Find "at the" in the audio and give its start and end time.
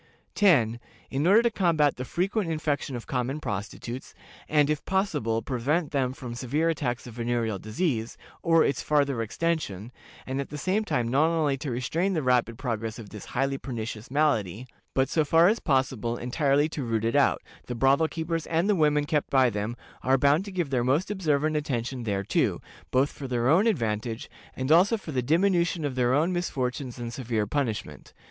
10.41-10.57